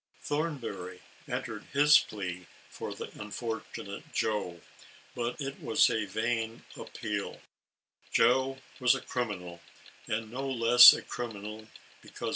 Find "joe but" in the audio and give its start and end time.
4.11-5.39